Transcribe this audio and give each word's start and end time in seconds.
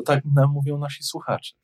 bo 0.00 0.04
tak 0.14 0.24
nam 0.34 0.50
mówią 0.50 0.78
nasi 0.78 1.02
słuchacze. 1.02 1.54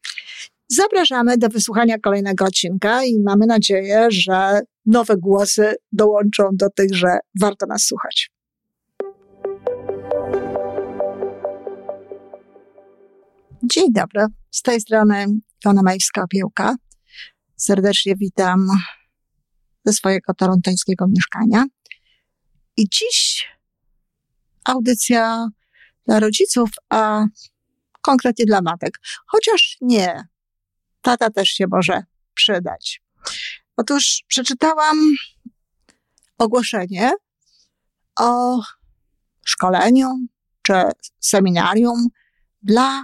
Zapraszamy 0.69 1.39
do 1.39 1.49
wysłuchania 1.49 1.99
kolejnego 1.99 2.45
odcinka 2.45 3.05
i 3.05 3.21
mamy 3.21 3.47
nadzieję, 3.47 4.07
że 4.11 4.61
nowe 4.87 5.17
głosy 5.17 5.75
dołączą 5.93 6.51
do 6.53 6.71
tych, 6.71 6.95
że 6.95 7.19
warto 7.41 7.67
nas 7.67 7.83
słuchać. 7.83 8.31
Dzień 13.63 13.93
dobry, 13.93 14.27
z 14.51 14.63
tej 14.63 14.81
strony 14.81 15.27
Iwona 15.65 15.83
Majwska-Opiełka. 15.83 16.75
Serdecznie 17.57 18.17
witam 18.17 18.69
ze 19.85 19.93
swojego 19.93 20.35
torontońskiego 20.35 21.07
mieszkania. 21.09 21.65
I 22.77 22.89
dziś 22.89 23.49
audycja 24.65 25.49
dla 26.07 26.21
rodziców, 26.21 26.71
a 26.89 27.25
konkretnie 28.07 28.45
dla 28.45 28.63
matek. 28.63 28.99
Chociaż 29.27 29.77
nie, 29.81 30.25
tata 31.01 31.31
też 31.31 31.49
się 31.49 31.65
może 31.71 32.03
przydać. 32.35 33.03
Otóż 33.77 34.25
przeczytałam 34.29 34.97
ogłoszenie 36.39 37.13
o 38.21 38.61
szkoleniu 39.45 40.09
czy 40.63 40.75
seminarium 41.21 42.07
dla 42.63 43.03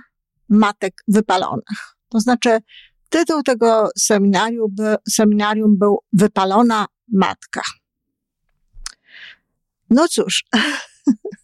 matek 0.48 0.95
wypalonych. 1.08 1.97
To 2.08 2.20
znaczy, 2.20 2.58
tytuł 3.08 3.42
tego 3.42 3.89
seminarium, 3.98 4.75
by, 4.75 4.97
seminarium 5.08 5.78
był 5.78 5.98
Wypalona 6.12 6.86
Matka. 7.12 7.62
No 9.91 10.08
cóż, 10.08 10.45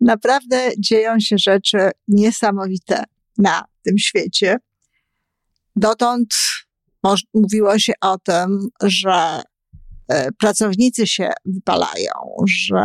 naprawdę 0.00 0.70
dzieją 0.78 1.20
się 1.20 1.36
rzeczy 1.38 1.90
niesamowite 2.08 3.04
na 3.38 3.64
tym 3.82 3.98
świecie. 3.98 4.56
Dotąd 5.76 6.34
mówiło 7.34 7.78
się 7.78 7.92
o 8.00 8.18
tym, 8.18 8.68
że 8.82 9.42
e, 10.08 10.32
pracownicy 10.32 11.06
się 11.06 11.30
wypalają, 11.44 12.12
że 12.48 12.80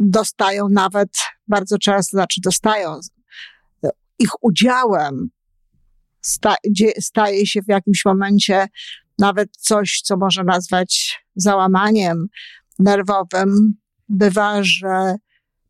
dostają 0.00 0.68
nawet 0.68 1.08
bardzo 1.48 1.78
często, 1.78 2.16
znaczy 2.16 2.40
dostają 2.44 3.00
ich 4.18 4.30
udziałem 4.42 5.30
staje 7.00 7.46
się 7.46 7.62
w 7.62 7.68
jakimś 7.68 8.04
momencie 8.04 8.66
nawet 9.18 9.56
coś, 9.56 10.00
co 10.04 10.16
można 10.16 10.42
nazwać 10.42 11.22
załamaniem 11.36 12.26
nerwowym. 12.78 13.74
Bywa, 14.08 14.62
że 14.62 15.14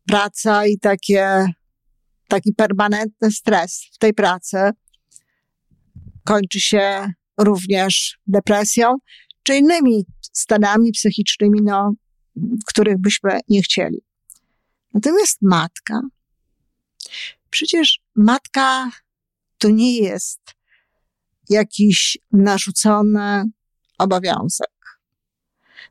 praca 0.07 0.65
i 0.65 0.79
takie, 0.79 1.45
taki 2.27 2.53
permanentny 2.53 3.31
stres 3.31 3.89
w 3.93 3.97
tej 3.97 4.13
pracy 4.13 4.57
kończy 6.25 6.59
się 6.59 7.13
również 7.37 8.19
depresją 8.27 8.95
czy 9.43 9.55
innymi 9.55 10.05
stanami 10.33 10.91
psychicznymi, 10.91 11.59
no, 11.63 11.93
których 12.65 12.97
byśmy 12.97 13.39
nie 13.49 13.61
chcieli. 13.61 13.97
Natomiast 14.93 15.37
matka, 15.41 16.01
przecież 17.49 17.99
matka 18.15 18.91
to 19.57 19.69
nie 19.69 19.97
jest 19.97 20.41
jakiś 21.49 22.17
narzucony 22.31 23.43
obowiązek. 23.97 24.76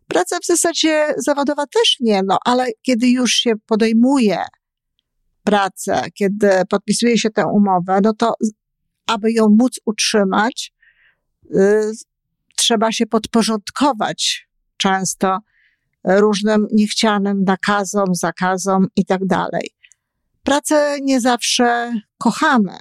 Praca 0.09 0.39
w 0.39 0.47
zasadzie 0.47 1.15
zawodowa 1.17 1.67
też 1.67 1.97
nie, 2.01 2.21
no 2.27 2.39
ale 2.45 2.67
kiedy 2.83 3.09
już 3.09 3.31
się 3.31 3.53
podejmuje 3.67 4.39
pracę, 5.45 6.03
kiedy 6.15 6.51
podpisuje 6.71 7.19
się 7.19 7.31
tę 7.31 7.47
umowę, 7.47 8.01
no 8.03 8.13
to 8.15 8.35
aby 9.07 9.33
ją 9.33 9.49
móc 9.59 9.81
utrzymać, 9.85 10.73
y, 11.55 11.93
trzeba 12.57 12.93
się 12.93 13.07
podporządkować 13.07 14.49
często 14.77 15.39
różnym 16.05 16.67
niechcianym 16.73 17.45
nakazom, 17.45 18.15
zakazom 18.15 18.87
i 18.97 19.05
tak 19.05 19.27
dalej. 19.27 19.71
Pracę 20.43 20.97
nie 21.03 21.21
zawsze 21.21 21.93
kochamy. 22.19 22.79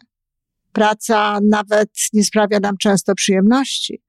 Praca 0.72 1.40
nawet 1.50 1.90
nie 2.14 2.24
sprawia 2.24 2.60
nam 2.60 2.78
często 2.78 3.16
przyjemności. 3.16 4.02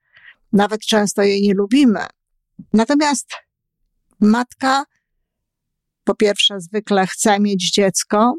Nawet 0.53 0.81
często 0.81 1.23
jej 1.23 1.43
nie 1.43 1.55
lubimy. 1.55 2.07
Natomiast 2.73 3.29
matka, 4.21 4.85
po 6.05 6.15
pierwsze, 6.15 6.61
zwykle 6.61 7.07
chce 7.07 7.41
mieć 7.41 7.71
dziecko. 7.71 8.35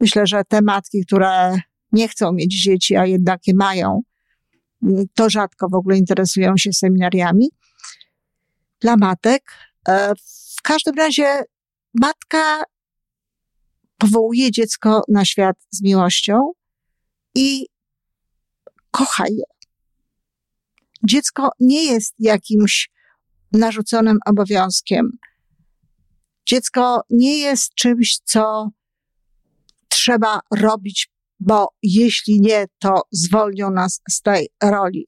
Myślę, 0.00 0.26
że 0.26 0.44
te 0.44 0.62
matki, 0.62 1.06
które 1.06 1.60
nie 1.92 2.08
chcą 2.08 2.32
mieć 2.32 2.62
dzieci, 2.62 2.96
a 2.96 3.06
jednak 3.06 3.46
je 3.46 3.54
mają, 3.54 4.02
to 5.14 5.30
rzadko 5.30 5.68
w 5.68 5.74
ogóle 5.74 5.96
interesują 5.96 6.56
się 6.56 6.72
seminariami. 6.72 7.48
Dla 8.80 8.96
matek, 8.96 9.52
e, 9.88 10.14
w 10.58 10.62
każdym 10.62 10.94
razie, 10.94 11.42
matka 11.94 12.62
powołuje 13.98 14.50
dziecko 14.50 15.02
na 15.08 15.24
świat 15.24 15.56
z 15.70 15.82
miłością 15.82 16.52
i 17.34 17.66
kocha 18.90 19.24
je. 19.26 19.44
Dziecko 21.02 21.50
nie 21.60 21.84
jest 21.84 22.14
jakimś 22.18 22.90
narzuconym 23.52 24.18
obowiązkiem. 24.26 25.18
Dziecko 26.46 27.02
nie 27.10 27.38
jest 27.38 27.74
czymś, 27.74 28.18
co 28.24 28.70
trzeba 29.88 30.40
robić, 30.54 31.10
bo 31.40 31.68
jeśli 31.82 32.40
nie, 32.40 32.66
to 32.78 33.02
zwolnią 33.12 33.70
nas 33.70 34.00
z 34.10 34.22
tej 34.22 34.48
roli. 34.62 35.06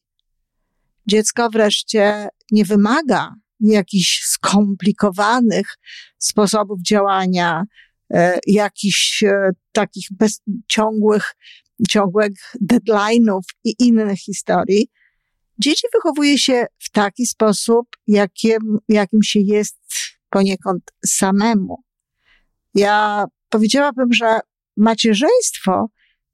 Dziecko 1.06 1.50
wreszcie 1.50 2.28
nie 2.50 2.64
wymaga 2.64 3.34
jakichś 3.60 4.22
skomplikowanych 4.22 5.66
sposobów 6.18 6.82
działania, 6.82 7.64
e, 8.14 8.38
jakichś 8.46 9.22
e, 9.22 9.50
takich 9.72 10.06
bez, 10.10 10.40
ciągłych, 10.68 11.34
ciągłych 11.90 12.32
deadline'ów 12.72 13.43
i 13.64 13.75
innych 13.78 14.19
historii. 14.19 14.90
Dzieci 15.62 15.86
wychowuje 15.94 16.38
się 16.38 16.66
w 16.78 16.90
taki 16.90 17.26
sposób, 17.26 17.86
jakim, 18.06 18.78
jakim 18.88 19.22
się 19.22 19.40
jest 19.40 19.78
poniekąd 20.30 20.82
samemu. 21.06 21.82
Ja 22.74 23.24
powiedziałabym, 23.48 24.12
że 24.12 24.40
macierzyństwo 24.76 25.86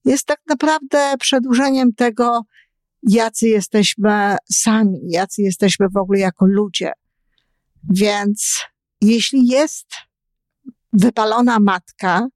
jest 0.04 0.26
tak 0.26 0.40
naprawdę 0.48 1.14
przedłużeniem 1.20 1.92
tego, 1.94 2.42
jacy 3.02 3.48
jesteśmy 3.48 4.36
sami, 4.52 4.98
jacy 5.08 5.42
jesteśmy 5.42 5.86
w 5.94 5.96
ogóle 5.96 6.18
jako 6.18 6.46
ludzie. 6.46 6.92
Więc 7.90 8.60
jeśli 9.00 9.46
jest 9.46 9.86
wypalona 10.92 11.58
matka, 11.60 12.26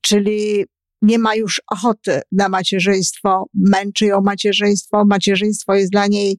czyli 0.00 0.64
nie 1.02 1.18
ma 1.18 1.34
już 1.34 1.62
ochoty 1.66 2.20
na 2.32 2.48
macierzyństwo, 2.48 3.46
męczy 3.54 4.06
ją 4.06 4.20
macierzyństwo, 4.20 5.04
macierzyństwo 5.04 5.74
jest 5.74 5.92
dla 5.92 6.06
niej 6.06 6.38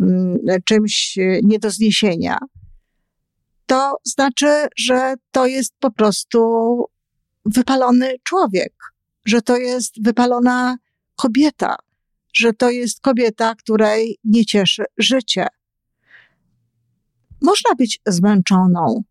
mm, 0.00 0.38
czymś 0.64 1.18
e, 1.18 1.40
nie 1.42 1.58
do 1.58 1.70
zniesienia, 1.70 2.38
to 3.66 3.96
znaczy, 4.04 4.66
że 4.76 5.14
to 5.30 5.46
jest 5.46 5.74
po 5.80 5.90
prostu 5.90 6.40
wypalony 7.44 8.14
człowiek, 8.22 8.72
że 9.24 9.42
to 9.42 9.56
jest 9.56 10.02
wypalona 10.02 10.76
kobieta, 11.16 11.76
że 12.34 12.52
to 12.52 12.70
jest 12.70 13.00
kobieta, 13.00 13.54
której 13.54 14.18
nie 14.24 14.44
cieszy 14.44 14.84
życie. 14.98 15.46
Można 17.42 17.74
być 17.74 18.00
zmęczoną 18.06 19.02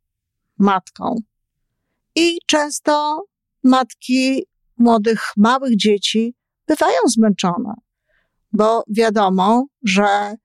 matką. 0.58 1.16
I 2.16 2.38
często 2.46 3.24
matki 3.64 4.46
młodych, 4.78 5.22
małych 5.38 5.78
dzieci 5.78 6.36
bywają 6.68 7.00
zmęczone, 7.08 7.74
bo 8.52 8.84
wiadomo, 8.90 9.66
że 9.84 10.36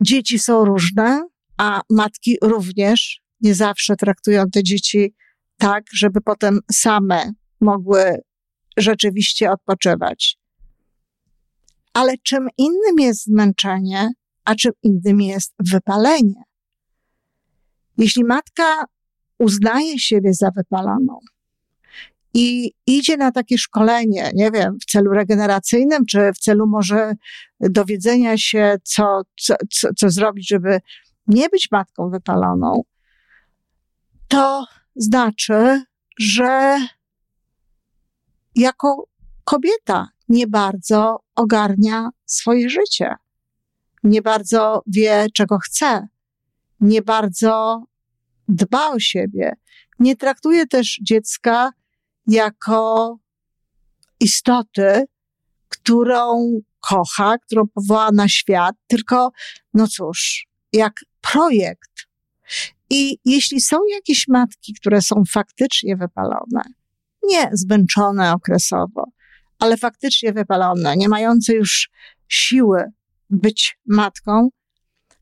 dzieci 0.00 0.38
są 0.38 0.64
różne, 0.64 1.28
a 1.56 1.80
matki 1.90 2.36
również 2.42 3.20
nie 3.40 3.54
zawsze 3.54 3.96
traktują 3.96 4.44
te 4.52 4.62
dzieci 4.62 5.14
tak, 5.56 5.84
żeby 5.92 6.20
potem 6.20 6.60
same 6.72 7.32
mogły 7.60 8.20
rzeczywiście 8.76 9.50
odpoczywać. 9.50 10.38
Ale 11.92 12.14
czym 12.22 12.48
innym 12.58 12.98
jest 12.98 13.24
zmęczenie, 13.24 14.10
a 14.44 14.54
czym 14.54 14.72
innym 14.82 15.20
jest 15.20 15.54
wypalenie. 15.58 16.42
Jeśli 17.98 18.24
matka 18.24 18.84
uznaje 19.38 19.98
siebie 19.98 20.34
za 20.34 20.50
wypaloną 20.50 21.18
i 22.38 22.72
idzie 22.86 23.16
na 23.16 23.32
takie 23.32 23.58
szkolenie, 23.58 24.30
nie 24.34 24.50
wiem, 24.50 24.78
w 24.82 24.84
celu 24.84 25.10
regeneracyjnym, 25.10 26.06
czy 26.06 26.32
w 26.32 26.38
celu 26.38 26.66
może 26.66 27.12
dowiedzenia 27.60 28.38
się, 28.38 28.76
co, 28.84 29.22
co, 29.40 29.54
co, 29.70 29.88
co 29.96 30.10
zrobić, 30.10 30.48
żeby 30.48 30.80
nie 31.26 31.48
być 31.48 31.68
matką 31.70 32.10
wypaloną, 32.10 32.82
to 34.28 34.66
znaczy, 34.96 35.82
że 36.18 36.78
jako 38.54 39.08
kobieta 39.44 40.08
nie 40.28 40.46
bardzo 40.46 41.20
ogarnia 41.34 42.10
swoje 42.26 42.70
życie, 42.70 43.14
nie 44.04 44.22
bardzo 44.22 44.82
wie, 44.86 45.26
czego 45.34 45.58
chce, 45.58 46.08
nie 46.80 47.02
bardzo 47.02 47.84
dba 48.48 48.88
o 48.88 48.98
siebie, 48.98 49.52
nie 49.98 50.16
traktuje 50.16 50.66
też 50.66 50.98
dziecka 51.02 51.70
jako 52.26 53.16
istoty, 54.20 55.04
którą 55.68 56.50
kocha, 56.80 57.38
którą 57.38 57.62
powoła 57.74 58.12
na 58.12 58.28
świat, 58.28 58.74
tylko, 58.86 59.30
no 59.74 59.88
cóż, 59.88 60.46
jak 60.72 60.92
projekt. 61.20 61.90
I 62.90 63.18
jeśli 63.24 63.60
są 63.60 63.76
jakieś 63.90 64.28
matki, 64.28 64.74
które 64.74 65.02
są 65.02 65.22
faktycznie 65.30 65.96
wypalone, 65.96 66.62
nie 67.22 67.50
zmęczone 67.52 68.32
okresowo, 68.32 69.04
ale 69.58 69.76
faktycznie 69.76 70.32
wypalone, 70.32 70.96
nie 70.96 71.08
mające 71.08 71.54
już 71.54 71.90
siły 72.28 72.84
być 73.30 73.78
matką, 73.86 74.48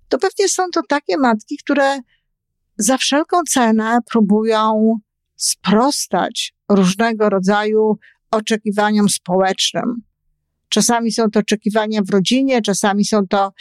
to 0.09 0.19
pewnie 0.19 0.49
są 0.49 0.63
to 0.73 0.81
takie 0.89 1.17
matki, 1.17 1.57
które 1.59 1.99
za 2.79 2.99
wszelką 2.99 3.37
cenę 3.49 3.99
próbują 4.11 4.95
sprostać 5.37 6.54
różnego 6.71 7.31
rodzaju 7.31 7.99
oczekiwaniom 8.31 9.09
społecznym. 9.09 10.03
Czasami 10.69 11.13
są 11.13 11.31
to 11.31 11.41
oczekiwania 11.41 12.03
w 12.03 12.11
rodzinie, 12.11 12.63
czasami 12.63 13.05
są 13.05 13.27
to 13.27 13.53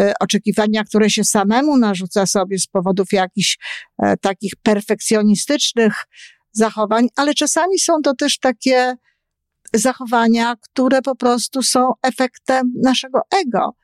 y, 0.00 0.12
oczekiwania, 0.20 0.84
które 0.84 1.10
się 1.10 1.24
samemu 1.24 1.76
narzuca 1.78 2.26
sobie 2.26 2.58
z 2.58 2.66
powodów 2.66 3.12
jakichś 3.12 3.58
y, 4.02 4.14
takich 4.20 4.52
perfekcjonistycznych 4.62 5.94
zachowań, 6.52 7.08
ale 7.16 7.34
czasami 7.34 7.78
są 7.78 7.92
to 8.02 8.14
też 8.14 8.38
takie 8.38 8.94
zachowania, 9.74 10.56
które 10.56 11.02
po 11.02 11.16
prostu 11.16 11.62
są 11.62 11.92
efektem 12.02 12.72
naszego 12.82 13.20
ego 13.42 13.74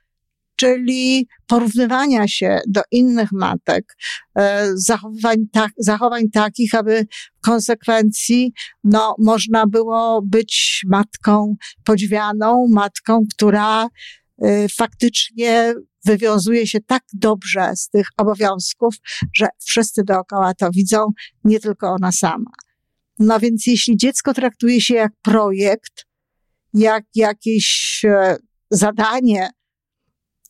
czyli 0.56 1.28
porównywania 1.46 2.28
się 2.28 2.60
do 2.68 2.80
innych 2.90 3.32
matek, 3.32 3.96
e, 4.38 4.70
zachowań, 4.74 5.36
tak, 5.52 5.70
zachowań 5.78 6.30
takich, 6.30 6.74
aby 6.74 7.06
w 7.38 7.40
konsekwencji 7.40 8.52
no, 8.84 9.14
można 9.18 9.66
było 9.66 10.22
być 10.22 10.82
matką 10.86 11.54
podziwianą, 11.84 12.66
matką, 12.72 13.20
która 13.34 13.88
e, 14.42 14.68
faktycznie 14.68 15.74
wywiązuje 16.04 16.66
się 16.66 16.80
tak 16.80 17.02
dobrze 17.12 17.70
z 17.76 17.88
tych 17.88 18.06
obowiązków, 18.16 18.94
że 19.36 19.46
wszyscy 19.64 20.04
dookoła 20.04 20.54
to 20.54 20.70
widzą, 20.70 21.06
nie 21.44 21.60
tylko 21.60 21.88
ona 21.88 22.12
sama. 22.12 22.50
No 23.18 23.40
więc 23.40 23.66
jeśli 23.66 23.96
dziecko 23.96 24.34
traktuje 24.34 24.80
się 24.80 24.94
jak 24.94 25.12
projekt, 25.22 26.06
jak 26.74 27.04
jakieś 27.14 28.00
e, 28.04 28.36
zadanie, 28.70 29.50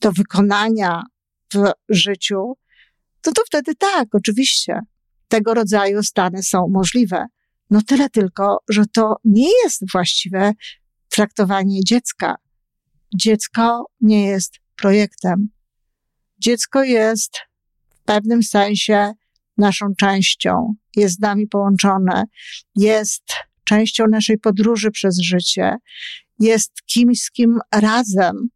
do 0.01 0.13
wykonania 0.13 1.03
w 1.55 1.73
życiu, 1.89 2.57
to 3.21 3.33
to 3.33 3.43
wtedy 3.47 3.75
tak, 3.75 4.09
oczywiście, 4.13 4.81
tego 5.29 5.55
rodzaju 5.55 6.03
stany 6.03 6.43
są 6.43 6.69
możliwe. 6.69 7.27
No 7.71 7.83
tyle 7.83 8.11
tylko, 8.11 8.59
że 8.69 8.83
to 8.93 9.17
nie 9.25 9.49
jest 9.65 9.93
właściwe 9.93 10.53
traktowanie 11.09 11.85
dziecka. 11.85 12.35
Dziecko 13.15 13.87
nie 14.01 14.27
jest 14.27 14.55
projektem. 14.77 15.49
Dziecko 16.39 16.85
jest 16.85 17.37
w 17.91 18.05
pewnym 18.05 18.43
sensie 18.43 19.13
naszą 19.59 19.87
częścią, 19.99 20.75
jest 20.97 21.17
z 21.17 21.21
nami 21.21 21.47
połączone, 21.47 22.25
jest 22.77 23.25
częścią 23.65 24.07
naszej 24.07 24.39
podróży 24.39 24.91
przez 24.91 25.19
życie, 25.19 25.77
jest 26.39 26.73
kimś, 26.87 27.21
z 27.21 27.31
kim 27.31 27.59
razem 27.75 28.49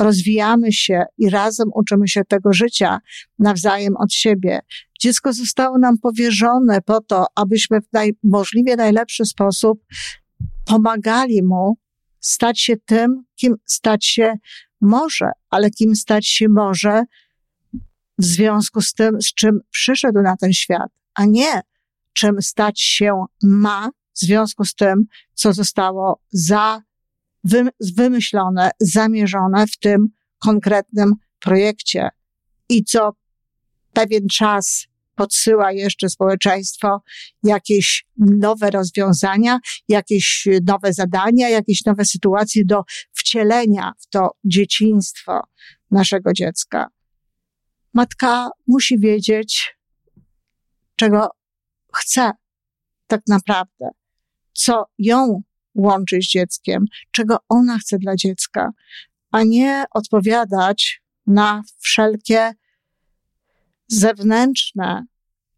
rozwijamy 0.00 0.72
się 0.72 1.02
i 1.18 1.30
razem 1.30 1.68
uczymy 1.74 2.08
się 2.08 2.24
tego 2.24 2.52
życia 2.52 2.98
nawzajem 3.38 3.96
od 3.96 4.12
siebie. 4.12 4.60
Dziecko 5.00 5.32
zostało 5.32 5.78
nam 5.78 5.98
powierzone 5.98 6.82
po 6.82 7.00
to, 7.00 7.26
abyśmy 7.34 7.80
w 7.80 7.92
naj, 7.92 8.12
możliwie 8.22 8.76
najlepszy 8.76 9.24
sposób 9.24 9.84
pomagali 10.64 11.42
mu 11.42 11.76
stać 12.20 12.60
się 12.60 12.76
tym, 12.76 13.24
kim 13.36 13.54
stać 13.64 14.06
się 14.06 14.34
może, 14.80 15.30
ale 15.50 15.70
kim 15.70 15.96
stać 15.96 16.26
się 16.26 16.48
może 16.48 17.02
w 18.18 18.24
związku 18.24 18.80
z 18.80 18.94
tym, 18.94 19.20
z 19.22 19.34
czym 19.34 19.60
przyszedł 19.70 20.22
na 20.22 20.36
ten 20.36 20.52
świat, 20.52 20.90
a 21.14 21.24
nie 21.24 21.60
czym 22.12 22.42
stać 22.42 22.80
się 22.80 23.24
ma 23.42 23.90
w 24.14 24.18
związku 24.18 24.64
z 24.64 24.74
tym, 24.74 25.04
co 25.34 25.52
zostało 25.52 26.22
za 26.32 26.82
wymyślone, 27.96 28.70
zamierzone 28.80 29.66
w 29.66 29.78
tym 29.78 30.08
konkretnym 30.38 31.14
projekcie 31.40 32.08
i 32.68 32.84
co 32.84 33.16
pewien 33.92 34.28
czas 34.32 34.86
podsyła 35.14 35.72
jeszcze 35.72 36.08
społeczeństwo 36.08 37.02
jakieś 37.42 38.06
nowe 38.16 38.70
rozwiązania, 38.70 39.58
jakieś 39.88 40.48
nowe 40.66 40.92
zadania, 40.92 41.48
jakieś 41.48 41.84
nowe 41.84 42.04
sytuacje 42.04 42.64
do 42.64 42.82
wcielenia 43.12 43.92
w 43.98 44.06
to 44.06 44.30
dzieciństwo 44.44 45.40
naszego 45.90 46.32
dziecka. 46.32 46.86
Matka 47.94 48.50
musi 48.66 48.98
wiedzieć, 48.98 49.76
czego 50.96 51.30
chce 51.94 52.32
tak 53.06 53.20
naprawdę, 53.28 53.88
co 54.52 54.84
ją 54.98 55.42
łączy 55.74 56.22
z 56.22 56.26
dzieckiem, 56.26 56.84
czego 57.10 57.38
ona 57.48 57.78
chce 57.78 57.98
dla 57.98 58.16
dziecka, 58.16 58.70
a 59.30 59.42
nie 59.42 59.84
odpowiadać 59.90 61.02
na 61.26 61.62
wszelkie 61.78 62.52
zewnętrzne 63.88 65.04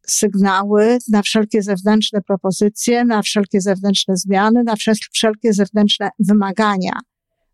sygnały, 0.07 0.99
na 1.09 1.23
wszelkie 1.23 1.63
zewnętrzne 1.63 2.23
propozycje, 2.23 3.05
na 3.05 3.23
wszelkie 3.23 3.61
zewnętrzne 3.61 4.17
zmiany, 4.17 4.63
na 4.65 4.75
wszelkie 5.13 5.53
zewnętrzne 5.53 6.11
wymagania. 6.19 6.93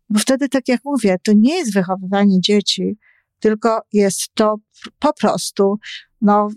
Bo 0.09 0.19
wtedy, 0.19 0.49
tak 0.49 0.67
jak 0.67 0.81
mówię, 0.85 1.17
to 1.23 1.31
nie 1.35 1.57
jest 1.57 1.73
wychowywanie 1.73 2.41
dzieci, 2.41 2.97
tylko 3.39 3.81
jest 3.93 4.21
to 4.33 4.55
po 4.99 5.13
prostu 5.13 5.79
no, 6.21 6.47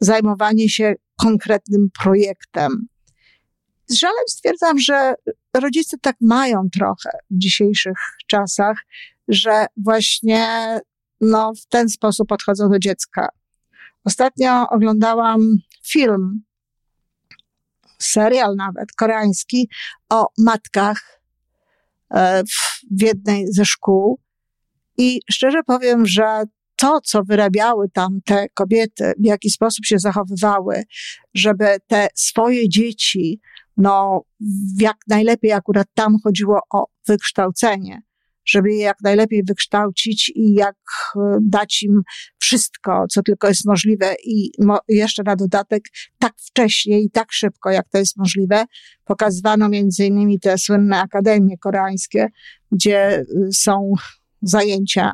zajmowanie 0.00 0.68
się 0.68 0.94
konkretnym 1.16 1.88
projektem. 2.02 2.86
Z 3.90 3.94
żalem 3.94 4.24
stwierdzam, 4.28 4.78
że 4.78 5.14
rodzice 5.54 5.96
tak 5.98 6.16
mają 6.20 6.68
trochę 6.72 7.10
w 7.30 7.38
dzisiejszych 7.38 7.98
czasach, 8.26 8.76
że 9.28 9.66
właśnie 9.76 10.46
no, 11.20 11.52
w 11.62 11.66
ten 11.66 11.88
sposób 11.88 12.28
podchodzą 12.28 12.68
do 12.68 12.78
dziecka. 12.78 13.28
Ostatnio 14.04 14.68
oglądałam 14.68 15.40
film, 15.86 16.42
serial 17.98 18.56
nawet 18.56 18.92
koreański 18.92 19.68
o 20.08 20.26
matkach 20.38 21.20
e, 22.14 22.42
w 22.90 23.02
jednej 23.02 23.52
ze 23.52 23.64
szkół. 23.64 24.20
I 24.98 25.20
szczerze 25.30 25.62
powiem, 25.66 26.06
że 26.06 26.44
to, 26.76 27.00
co 27.00 27.22
wyrabiały 27.22 27.88
tam 27.88 28.20
te 28.24 28.46
kobiety, 28.54 29.12
w 29.18 29.26
jaki 29.26 29.50
sposób 29.50 29.84
się 29.86 29.98
zachowywały, 29.98 30.82
żeby 31.34 31.76
te 31.86 32.08
swoje 32.14 32.68
dzieci 32.68 33.40
no, 33.76 34.22
jak 34.80 34.96
najlepiej 35.08 35.52
akurat 35.52 35.86
tam 35.94 36.16
chodziło 36.24 36.60
o 36.74 36.86
wykształcenie, 37.08 38.02
żeby 38.44 38.72
je 38.72 38.78
jak 38.78 38.96
najlepiej 39.02 39.42
wykształcić 39.44 40.32
i 40.34 40.52
jak 40.52 40.76
e, 41.16 41.38
dać 41.42 41.82
im 41.82 42.02
wszystko, 42.38 43.04
co 43.10 43.22
tylko 43.22 43.48
jest 43.48 43.66
możliwe 43.66 44.14
i 44.24 44.50
jeszcze 44.88 45.22
na 45.22 45.36
dodatek 45.36 45.82
tak 46.18 46.32
wcześnie 46.36 47.00
i 47.00 47.10
tak 47.10 47.32
szybko, 47.32 47.70
jak 47.70 47.88
to 47.88 47.98
jest 47.98 48.16
możliwe. 48.16 48.64
Pokazywano 49.04 49.68
między 49.68 50.06
innymi 50.06 50.40
te 50.40 50.58
słynne 50.58 51.00
akademie 51.00 51.58
koreańskie, 51.58 52.28
gdzie 52.72 53.20
y, 53.20 53.52
są 53.52 53.92
zajęcia 54.42 55.12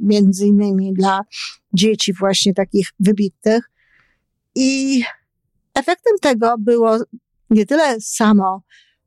między 0.00 0.46
innymi 0.46 0.92
dla 0.92 1.20
dzieci 1.72 2.12
właśnie 2.12 2.54
takich 2.54 2.88
wybitnych. 3.00 3.70
I 4.54 5.02
efektem 5.74 6.12
tego 6.20 6.54
było 6.58 6.98
nie 7.50 7.66
tyle 7.66 8.00
samo 8.00 8.62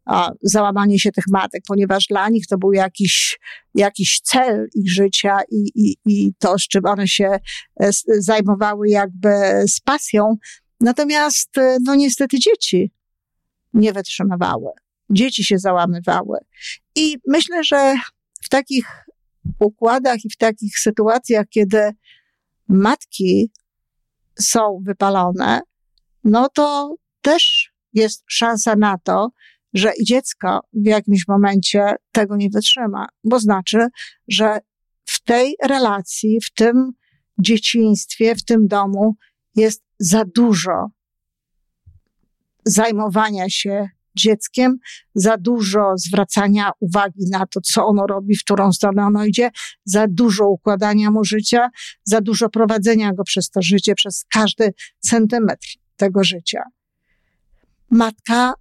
a, 0.05 0.31
załamanie 0.41 0.99
się 0.99 1.11
tych 1.11 1.23
matek, 1.31 1.63
ponieważ 1.67 2.05
dla 2.09 2.29
nich 2.29 2.47
to 2.47 2.57
był 2.57 2.73
jakiś, 2.73 3.39
jakiś 3.75 4.21
cel 4.23 4.67
ich 4.75 4.91
życia 4.91 5.37
i, 5.51 5.71
i, 5.75 5.97
i 6.05 6.33
to, 6.39 6.59
z 6.59 6.67
czym 6.67 6.85
one 6.85 7.07
się 7.07 7.39
e, 7.79 7.89
zajmowały 8.19 8.89
jakby 8.89 9.29
z 9.67 9.79
pasją. 9.79 10.37
Natomiast, 10.81 11.57
e, 11.57 11.77
no 11.83 11.95
niestety 11.95 12.39
dzieci 12.39 12.91
nie 13.73 13.93
wytrzymywały. 13.93 14.71
Dzieci 15.09 15.43
się 15.43 15.57
załamywały. 15.57 16.37
I 16.95 17.17
myślę, 17.27 17.63
że 17.63 17.95
w 18.41 18.49
takich 18.49 19.05
układach 19.59 20.17
i 20.25 20.29
w 20.29 20.37
takich 20.37 20.79
sytuacjach, 20.79 21.45
kiedy 21.49 21.91
matki 22.67 23.51
są 24.39 24.79
wypalone, 24.85 25.61
no 26.23 26.49
to 26.53 26.95
też 27.21 27.73
jest 27.93 28.23
szansa 28.27 28.75
na 28.75 28.97
to, 28.97 29.29
że 29.73 29.91
dziecko 30.05 30.59
w 30.73 30.85
jakimś 30.85 31.27
momencie 31.27 31.95
tego 32.11 32.35
nie 32.35 32.49
wytrzyma, 32.49 33.07
bo 33.23 33.39
znaczy, 33.39 33.87
że 34.27 34.59
w 35.05 35.23
tej 35.23 35.55
relacji, 35.63 36.39
w 36.41 36.53
tym 36.53 36.91
dzieciństwie, 37.39 38.35
w 38.35 38.45
tym 38.45 38.67
domu 38.67 39.15
jest 39.55 39.83
za 39.99 40.25
dużo 40.35 40.89
zajmowania 42.65 43.49
się 43.49 43.89
dzieckiem, 44.15 44.77
za 45.15 45.37
dużo 45.37 45.93
zwracania 45.97 46.71
uwagi 46.79 47.29
na 47.31 47.45
to, 47.47 47.61
co 47.61 47.85
ono 47.85 48.07
robi, 48.07 48.35
w 48.35 48.43
którą 48.43 48.71
stronę 48.71 49.05
ono 49.05 49.25
idzie, 49.25 49.49
za 49.85 50.07
dużo 50.07 50.47
układania 50.47 51.11
mu 51.11 51.23
życia, 51.23 51.69
za 52.03 52.21
dużo 52.21 52.49
prowadzenia 52.49 53.13
go 53.13 53.23
przez 53.23 53.49
to 53.49 53.61
życie, 53.61 53.95
przez 53.95 54.25
każdy 54.33 54.73
centymetr 54.99 55.67
tego 55.95 56.23
życia. 56.23 56.63
Matka 57.91 58.53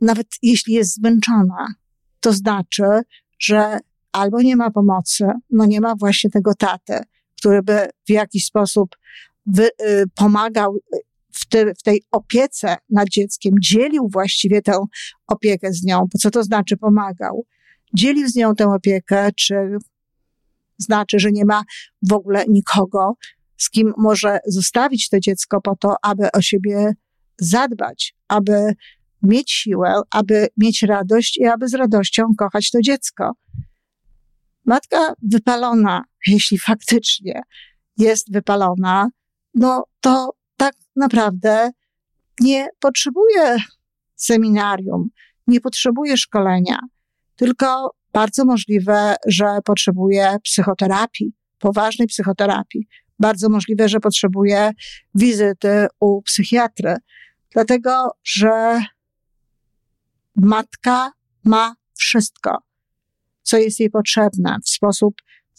nawet 0.00 0.26
jeśli 0.42 0.74
jest 0.74 0.94
zmęczona, 0.94 1.74
to 2.20 2.32
znaczy, 2.32 2.84
że 3.38 3.78
albo 4.12 4.42
nie 4.42 4.56
ma 4.56 4.70
pomocy, 4.70 5.24
no 5.50 5.64
nie 5.64 5.80
ma 5.80 5.94
właśnie 5.94 6.30
tego 6.30 6.54
taty, 6.54 6.98
który 7.38 7.62
by 7.62 7.88
w 8.06 8.10
jakiś 8.10 8.44
sposób 8.44 8.96
wy, 9.46 9.68
y, 9.82 10.04
pomagał 10.14 10.78
w, 11.32 11.48
ty, 11.48 11.72
w 11.78 11.82
tej 11.82 12.02
opiece 12.10 12.76
nad 12.90 13.08
dzieckiem, 13.08 13.54
dzielił 13.62 14.08
właściwie 14.12 14.62
tę 14.62 14.84
opiekę 15.26 15.72
z 15.72 15.82
nią. 15.82 16.00
Bo 16.00 16.18
co 16.18 16.30
to 16.30 16.42
znaczy 16.42 16.76
pomagał? 16.76 17.46
Dzielił 17.94 18.28
z 18.28 18.34
nią 18.34 18.54
tę 18.54 18.66
opiekę, 18.66 19.30
czy 19.36 19.54
znaczy, 20.78 21.18
że 21.18 21.32
nie 21.32 21.44
ma 21.44 21.62
w 22.08 22.12
ogóle 22.12 22.44
nikogo, 22.48 23.14
z 23.56 23.70
kim 23.70 23.92
może 23.96 24.38
zostawić 24.46 25.08
to 25.08 25.20
dziecko 25.20 25.60
po 25.60 25.76
to, 25.76 25.94
aby 26.02 26.32
o 26.32 26.42
siebie 26.42 26.92
zadbać, 27.40 28.14
aby 28.32 28.74
mieć 29.22 29.52
siłę, 29.52 30.00
aby 30.10 30.48
mieć 30.56 30.82
radość 30.82 31.36
i 31.36 31.46
aby 31.46 31.68
z 31.68 31.74
radością 31.74 32.22
kochać 32.38 32.70
to 32.70 32.80
dziecko. 32.80 33.32
Matka 34.64 35.14
wypalona, 35.22 36.04
jeśli 36.26 36.58
faktycznie 36.58 37.42
jest 37.98 38.32
wypalona, 38.32 39.08
no 39.54 39.84
to 40.00 40.34
tak 40.56 40.74
naprawdę 40.96 41.70
nie 42.40 42.68
potrzebuje 42.80 43.56
seminarium, 44.16 45.08
nie 45.46 45.60
potrzebuje 45.60 46.16
szkolenia, 46.16 46.78
tylko 47.36 47.94
bardzo 48.12 48.44
możliwe, 48.44 49.16
że 49.26 49.58
potrzebuje 49.64 50.36
psychoterapii, 50.42 51.32
poważnej 51.58 52.08
psychoterapii. 52.08 52.86
Bardzo 53.18 53.48
możliwe, 53.48 53.88
że 53.88 54.00
potrzebuje 54.00 54.70
wizyty 55.14 55.86
u 56.00 56.22
psychiatry, 56.22 56.96
dlatego 57.54 58.10
że 58.24 58.82
matka 60.36 61.12
ma 61.44 61.74
wszystko, 61.94 62.58
co 63.42 63.56
jest 63.56 63.80
jej 63.80 63.90
potrzebne 63.90 64.56
w 64.64 64.68
sposób 64.68 65.14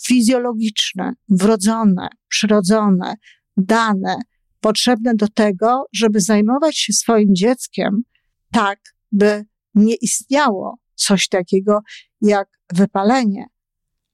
fizjologiczny, 0.06 1.14
wrodzone, 1.30 2.08
przyrodzone, 2.28 3.16
dane, 3.58 4.16
potrzebne 4.60 5.16
do 5.16 5.28
tego, 5.28 5.86
żeby 5.94 6.22
zajmować 6.22 6.78
się 6.78 6.94
swoim 6.94 7.36
dzieckiem 7.36 8.04
tak, 8.52 8.80
by 9.12 9.46
nie 9.76 9.96
istniało 9.96 10.78
coś 10.96 11.28
takiego 11.28 11.80
jak 12.22 12.48
wypalenie, 12.74 13.46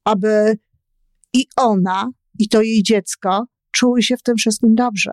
aby 0.04 0.58
i 1.34 1.46
ona, 1.56 2.10
i 2.40 2.50
to 2.50 2.62
jej 2.62 2.84
dziecko 2.84 3.46
czuły 3.72 4.04
się 4.04 4.18
w 4.18 4.22
tym 4.22 4.36
wszystkim 4.36 4.76
dobrze. 4.76 5.12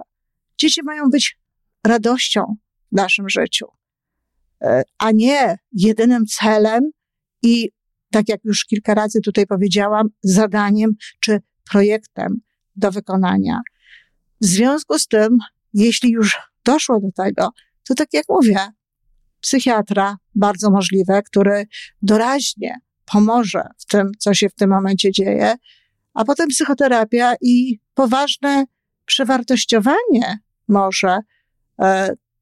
Dzieci 0.58 0.80
mają 0.84 1.10
być 1.10 1.38
radością 1.86 2.56
w 2.92 2.96
naszym 2.96 3.28
życiu. 3.28 3.66
E, 4.62 4.82
a 4.98 5.10
nie 5.10 5.58
jedynym 5.72 6.26
celem 6.26 6.90
i, 7.42 7.70
tak 8.12 8.28
jak 8.28 8.44
już 8.44 8.64
kilka 8.64 8.94
razy 8.94 9.20
tutaj 9.20 9.46
powiedziałam, 9.46 10.08
zadaniem 10.22 10.90
czy 11.20 11.40
projektem 11.70 12.36
do 12.76 12.90
wykonania. 12.90 13.60
W 14.40 14.46
związku 14.46 14.98
z 14.98 15.06
tym, 15.06 15.38
jeśli 15.74 16.10
już 16.10 16.36
doszło 16.64 17.00
do 17.00 17.12
tego, 17.12 17.50
to 17.88 17.94
tak 17.94 18.08
jak 18.12 18.24
mówię, 18.28 18.58
psychiatra, 19.40 20.16
bardzo 20.34 20.70
możliwe, 20.70 21.22
który 21.22 21.66
doraźnie 22.02 22.74
pomoże 23.12 23.62
w 23.78 23.86
tym, 23.86 24.10
co 24.18 24.34
się 24.34 24.48
w 24.48 24.54
tym 24.54 24.70
momencie 24.70 25.12
dzieje, 25.12 25.54
a 26.14 26.24
potem 26.24 26.48
psychoterapia 26.48 27.34
i 27.40 27.78
poważne 27.94 28.64
przewartościowanie 29.04 30.38
może 30.68 31.18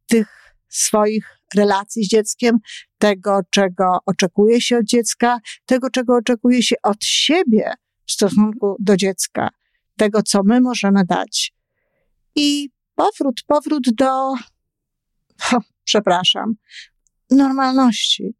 tych 0.07 0.55
swoich 0.69 1.38
relacji 1.55 2.05
z 2.05 2.09
dzieckiem, 2.09 2.59
tego, 2.99 3.41
czego 3.50 3.99
oczekuje 4.07 4.61
się 4.61 4.79
od 4.79 4.85
dziecka, 4.85 5.38
tego, 5.67 5.91
czego 5.91 6.17
oczekuje 6.17 6.62
się 6.62 6.76
od 6.83 7.05
siebie 7.05 7.73
w 8.07 8.12
stosunku 8.12 8.76
do 8.79 8.97
dziecka, 8.97 9.50
tego, 9.97 10.23
co 10.23 10.43
my 10.45 10.61
możemy 10.61 11.05
dać. 11.05 11.55
I 12.35 12.71
powrót, 12.95 13.41
powrót 13.47 13.91
do, 13.95 14.35
przepraszam, 15.85 16.55
normalności. 17.31 18.35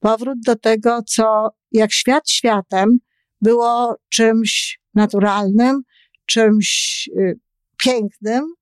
Powrót 0.00 0.38
do 0.46 0.56
tego, 0.56 1.02
co 1.02 1.48
jak 1.72 1.92
świat 1.92 2.30
światem 2.30 2.98
było 3.40 3.96
czymś 4.08 4.80
naturalnym, 4.94 5.82
czymś 6.26 7.08
y, 7.18 7.38
pięknym, 7.76 8.54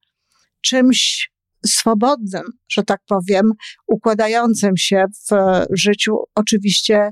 czymś 0.60 1.31
swobodnym, 1.66 2.42
że 2.68 2.82
tak 2.82 3.00
powiem, 3.06 3.52
układającym 3.86 4.76
się 4.76 5.04
w 5.30 5.64
życiu, 5.70 6.16
oczywiście 6.34 7.10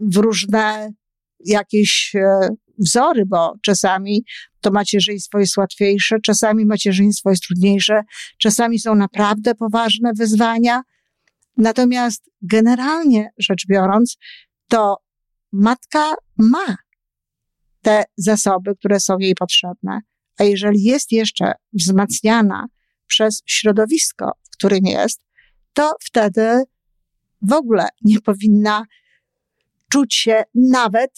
w 0.00 0.16
różne 0.16 0.90
jakieś 1.44 2.12
e, 2.14 2.48
wzory, 2.78 3.26
bo 3.26 3.54
czasami 3.62 4.24
to 4.60 4.70
macierzyństwo 4.70 5.38
jest 5.38 5.56
łatwiejsze, 5.56 6.16
czasami 6.20 6.66
macierzyństwo 6.66 7.30
jest 7.30 7.42
trudniejsze, 7.42 8.02
czasami 8.38 8.78
są 8.78 8.94
naprawdę 8.94 9.54
poważne 9.54 10.12
wyzwania. 10.14 10.82
Natomiast 11.56 12.30
generalnie 12.42 13.30
rzecz 13.38 13.66
biorąc, 13.68 14.16
to 14.68 14.96
matka 15.52 16.14
ma 16.38 16.76
te 17.82 18.04
zasoby, 18.16 18.76
które 18.76 19.00
są 19.00 19.18
jej 19.18 19.34
potrzebne. 19.34 20.00
A 20.38 20.44
jeżeli 20.44 20.82
jest 20.82 21.12
jeszcze 21.12 21.52
wzmacniana 21.72 22.66
przez 23.06 23.42
środowisko, 23.46 24.32
w 24.44 24.50
którym 24.56 24.84
jest, 24.84 25.20
to 25.72 25.92
wtedy 26.00 26.62
w 27.42 27.52
ogóle 27.52 27.88
nie 28.04 28.20
powinna 28.20 28.84
czuć 29.92 30.14
się 30.14 30.42
nawet 30.54 31.10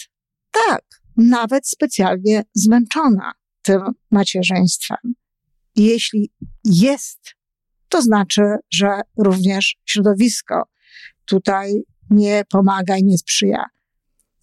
tak, 0.51 0.83
nawet 1.17 1.69
specjalnie 1.69 2.43
zmęczona 2.55 3.33
tym 3.63 3.81
macierzyństwem. 4.11 5.15
Jeśli 5.77 6.33
jest, 6.65 7.35
to 7.89 8.03
znaczy, 8.03 8.43
że 8.71 9.01
również 9.17 9.77
środowisko 9.85 10.63
tutaj 11.25 11.83
nie 12.11 12.43
pomaga 12.51 12.97
i 12.97 13.05
nie 13.05 13.19
sprzyja. 13.19 13.65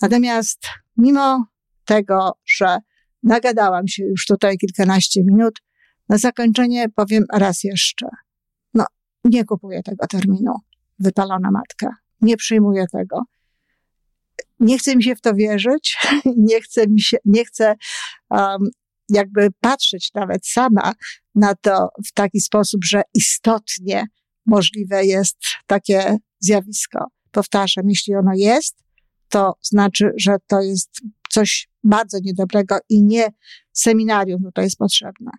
Natomiast 0.02 0.68
mimo 0.98 1.46
tego, 1.86 2.32
że 2.46 2.78
nagadałam 3.24 3.88
się 3.88 4.04
już 4.04 4.26
tutaj 4.26 4.58
kilkanaście 4.58 5.24
minut, 5.24 5.60
na 6.10 6.18
zakończenie 6.18 6.90
powiem 6.96 7.24
raz 7.34 7.64
jeszcze. 7.64 8.08
No, 8.74 8.86
nie 9.24 9.46
kupuję 9.46 9.84
tego 9.84 10.08
terminu. 10.08 10.54
Wypalona 11.00 11.52
matka. 11.52 11.96
Nie 12.22 12.38
przyjmuję 12.38 12.86
tego. 12.92 13.22
nie 14.60 14.78
chce 14.78 14.96
mi 14.96 15.04
się 15.04 15.16
w 15.16 15.22
to 15.22 15.34
wierzyć, 15.34 15.98
nie 16.50 16.62
chce 16.62 16.88
mi 16.88 17.02
się, 17.02 17.18
nie 17.26 17.46
chcę 17.46 17.76
um, 18.30 18.70
jakby 19.10 19.48
patrzeć 19.60 20.12
nawet 20.14 20.48
sama 20.48 20.94
na 21.36 21.56
to 21.56 21.90
w 22.08 22.14
taki 22.14 22.40
sposób, 22.40 22.86
że 22.86 23.02
istotnie 23.14 24.06
możliwe 24.46 25.06
jest 25.06 25.38
takie 25.66 26.18
zjawisko. 26.40 27.06
Powtarzam, 27.32 27.90
jeśli 27.90 28.16
ono 28.16 28.32
jest, 28.36 28.76
to 29.30 29.54
znaczy, 29.62 30.12
że 30.18 30.36
to 30.48 30.62
jest 30.62 31.02
coś 31.30 31.70
bardzo 31.84 32.18
niedobrego 32.24 32.78
i 32.90 33.04
nie 33.04 33.28
seminarium 33.72 34.44
tutaj 34.44 34.66
jest 34.66 34.78
potrzebne. 34.78 35.32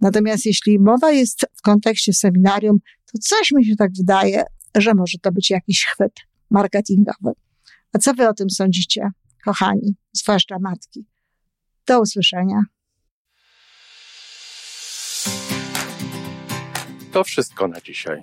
Natomiast 0.00 0.46
jeśli 0.46 0.78
mowa 0.78 1.12
jest 1.12 1.46
w 1.54 1.62
kontekście 1.62 2.12
seminarium, 2.12 2.78
to 3.12 3.18
coś 3.18 3.52
mi 3.52 3.64
się 3.64 3.76
tak 3.76 3.90
wydaje, 3.98 4.44
że 4.74 4.94
może 4.94 5.18
to 5.22 5.32
być 5.32 5.50
jakiś 5.50 5.84
chwyt 5.84 6.12
marketingowy. 6.50 7.32
A 7.92 7.98
co 7.98 8.14
wy 8.14 8.28
o 8.28 8.34
tym 8.34 8.50
sądzicie, 8.50 9.10
kochani, 9.44 9.94
zwłaszcza 10.12 10.58
matki? 10.58 11.06
Do 11.86 12.00
usłyszenia. 12.00 12.62
To 17.12 17.24
wszystko 17.24 17.68
na 17.68 17.80
dzisiaj. 17.80 18.22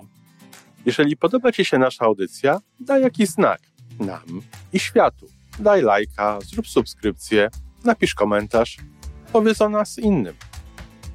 Jeżeli 0.86 1.16
podoba 1.16 1.52
Ci 1.52 1.64
się 1.64 1.78
nasza 1.78 2.04
audycja, 2.04 2.60
daj 2.80 3.02
jakiś 3.02 3.28
znak 3.28 3.60
nam 4.00 4.42
i 4.72 4.78
światu. 4.78 5.26
Daj 5.58 5.82
lajka, 5.82 6.38
zrób 6.40 6.68
subskrypcję, 6.68 7.48
napisz 7.84 8.14
komentarz, 8.14 8.76
powiedz 9.32 9.62
o 9.62 9.68
nas 9.68 9.98
innym. 9.98 10.34